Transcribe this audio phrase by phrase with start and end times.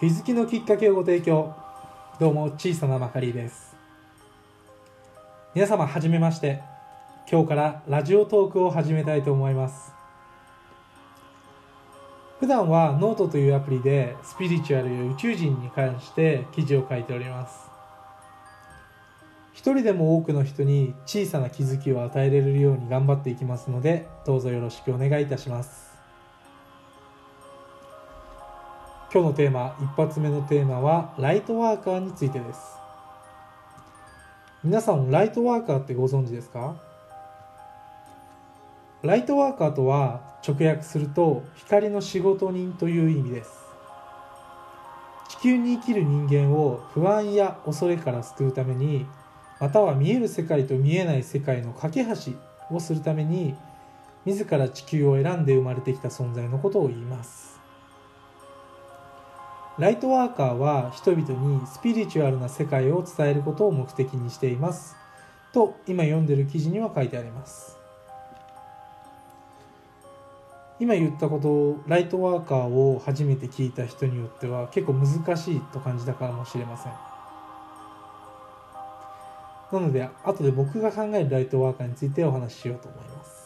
[0.00, 1.54] 気づきのきっかけをご提供。
[2.18, 3.76] どうも小さなまかりです。
[5.54, 6.62] 皆様はじめまして。
[7.30, 9.92] 今日からラジオトークを始めたいと思います。
[12.38, 17.68] 普段はノートというアプリでスピリチュアルや宇宙人に関して記事を書いております。
[19.52, 25.89] 一人でも多くの人に小さな気づきを与えられるように頑張っていきますのでどうぞよろしくお願いいたします。
[29.12, 32.60] 今日のテーマ一発目のテーマはライトワーカーについてです。
[34.62, 36.76] 皆さんライトワーカーってご存知ですか？
[39.02, 43.50] ライトワーカーとは直訳すると光の仕事人という意味です。
[45.28, 49.06] 地球に生きる人間を不安や恐れから救うために
[49.58, 52.12] または見える世界と見えない世界の架け橋
[52.72, 53.56] をするために
[54.24, 57.59] 自ら地球を選んで生まれてきた存在のことを言います。
[59.80, 64.94] ライトワーカーは人々にスピリチュアルな世界を伝えることを目的にしています。
[65.54, 67.78] と今読んでる記事には書いてあります。
[70.78, 76.92] 今言ったことをライトワーカーを初めて聞いた人によっては結構難しいと感じたかもしれません。
[79.72, 83.39] なので後で僕が考えるライトワーカーについてお話ししようと思います。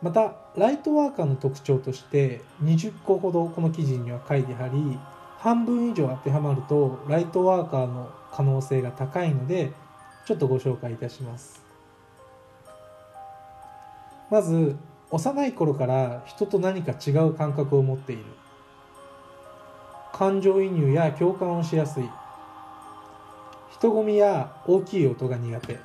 [0.00, 4.98] またライトワーカーの特徴として20個ほどこの記事には書いてあり
[5.38, 9.72] 半分以上当てはまるとライトワーカーの可能性が高いので
[10.26, 11.62] ちょっとご紹介いたします。
[14.30, 14.76] まず
[15.10, 18.24] 幼い頃から人と何か違う感覚を持っている。
[20.12, 22.10] 感情移入や共感をしやすい。
[23.72, 25.78] 人混みや大きい音が苦手。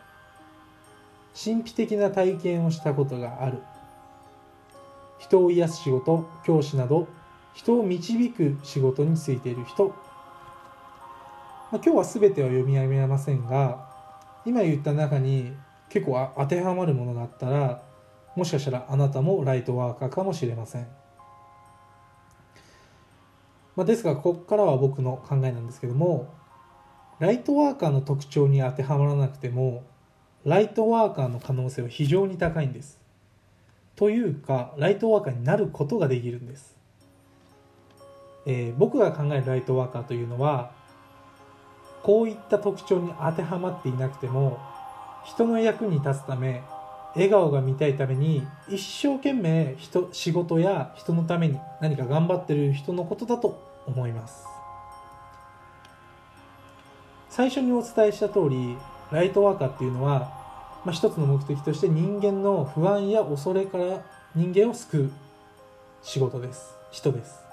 [1.42, 3.60] 神秘的な体験をしたことがある。
[5.24, 7.08] 人を癒す仕事教師など
[7.54, 13.90] 人を導く仕事についている人、まあ、今日は全ては読み上げませんが
[14.46, 15.54] 今言った中に
[15.88, 17.82] 結構当てはまるものがあったら
[18.36, 20.88] もしかしたらあなたもライトワーカーかもしれません、
[23.78, 26.34] まあ、ですがここからは僕の考えなんですけども
[27.20, 29.86] ライトワーカーの特徴に当てはまらなくても
[30.44, 33.03] ライトワーカーの可能性は非常に高いんです。
[33.96, 36.76] というかライトワーカーになることができるんです、
[38.46, 40.72] えー、僕が考えるライトワーカーというのは
[42.02, 44.60] こういった特徴に当てはまっていなくても
[45.26, 46.64] 人の役に立つため
[47.16, 54.46] 笑顔が見たいために一生懸命人仕事や人のために何か頑張ってる人のことだと思います。
[57.30, 58.78] 最初にお伝えした通り
[59.12, 60.43] ライトワーカーっていうのは、
[60.86, 64.04] まあ、一つの目的として人間の不安や恐れから
[64.36, 65.12] 人間を救う
[66.02, 66.76] 仕事です。
[66.92, 67.44] 人です。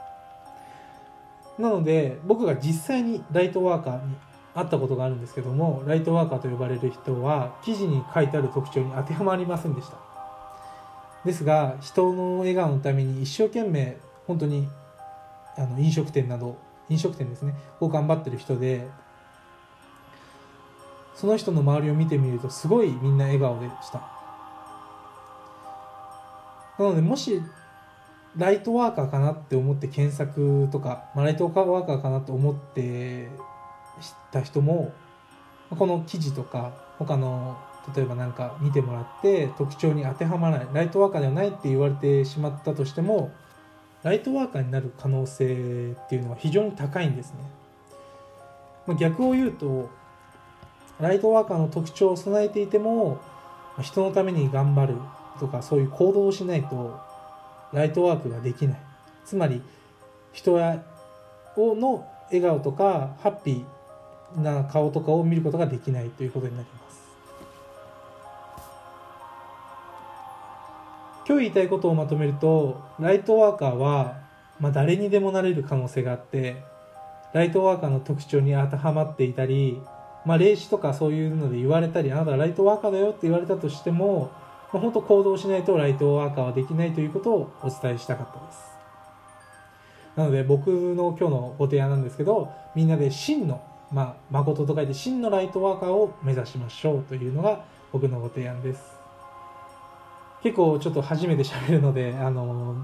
[1.58, 4.16] なので僕が実際にライトワーカーに
[4.54, 9.96] 会ったことがあるんですけどもライトワーカーと呼ばれる人は記事に書いてある特徴に当てはまりませんでした。
[11.24, 14.68] ですが人の笑顔のために一生懸命本当に
[15.56, 16.56] あの飲食店など
[16.88, 18.88] 飲食店ですねを頑張ってる人で
[21.20, 24.00] その人の周りを見てみるとすごいみんな笑顔でした。
[26.78, 27.42] なのでもし
[28.38, 33.28] ライトワーカーかなって思って検索とか、まあ、ライトワーカーかなと思って
[34.00, 34.94] 知った人も
[35.68, 37.58] この記事とか他の
[37.94, 43.30] 例えば何か見てもらって特徴に当てはまらないライトワーカーではないって言われてしまったとしても
[44.02, 47.34] ライトワーカーになる可能性っていうのは非常に高いんです
[48.86, 48.96] ね。
[48.98, 49.90] 逆を言うと
[51.00, 53.20] ライトワーカーの特徴を備えていても
[53.80, 54.94] 人のために頑張る
[55.38, 56.98] とかそういう行動をしないと
[57.72, 58.80] ライトワークができない。
[59.24, 59.62] つまり
[60.32, 60.82] 人や
[61.56, 67.00] の笑顔とかハッピーな顔とかを見ることができないということになります。
[71.26, 74.18] 今日言いたいことをまとめるとライトワーカーは、
[74.58, 76.56] まあ、誰にでもなれる可能性があって
[77.32, 79.80] ライトワーカーの特徴に当てはまっていたり
[80.24, 84.30] まあ、霊視とかそういうので言われたりあなたはライトワーカーだよって言われたとしても、
[84.72, 88.70] まあ、本当行動しないとライトワーカーはできないということをお伝えしたかったです。
[90.16, 93.62] なので僕の今日のご提案なんですけどみんなで真の、
[93.92, 99.00] まあ、誠と書いて真のライトワーカーを目指しましょうというのが僕のご提案です。
[100.42, 102.74] 結構ちょっと初めて喋るのであの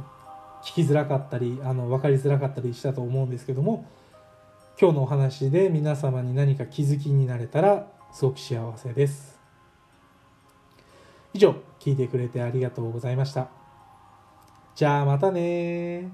[0.62, 3.86] 聞きづらかったりあの分かりづらかったりしたと思うんですけども
[4.78, 9.40] 今日のお話で皆様に何か気づきになれたらすごく幸せです。
[11.32, 13.48] 以上聞いてくれてありがとうございました。
[14.74, 16.10] じゃあまたね